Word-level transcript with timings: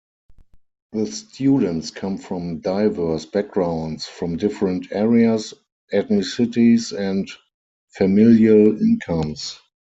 The 0.93 1.05
students 1.11 1.91
come 1.91 2.17
from 2.17 2.61
diverse 2.61 3.27
backgrounds-from 3.27 4.37
different 4.37 4.87
areas, 4.91 5.53
ethnicities, 5.93 6.91
and 6.97 7.29
familial 7.91 8.81
incomes. 8.81 9.59